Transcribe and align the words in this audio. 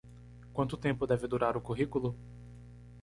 Quanto 0.51 0.77
tempo 0.79 1.05
deve 1.05 1.27
durar 1.27 1.55
o 1.55 1.61
currículo? 1.61 2.15